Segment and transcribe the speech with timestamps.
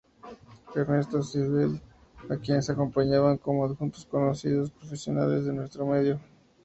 [0.75, 1.79] Ernesto Seidel
[2.27, 6.19] a quienes acompañaban como adjuntos conocidos profesionales de nuestro medio.